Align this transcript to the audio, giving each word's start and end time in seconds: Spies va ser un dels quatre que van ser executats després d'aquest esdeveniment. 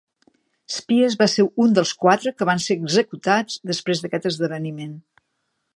Spies 0.75 1.17
va 1.19 1.27
ser 1.33 1.45
un 1.65 1.75
dels 1.79 1.91
quatre 2.07 2.33
que 2.39 2.49
van 2.51 2.65
ser 2.67 2.79
executats 2.79 3.61
després 3.73 4.05
d'aquest 4.07 4.29
esdeveniment. 4.33 4.97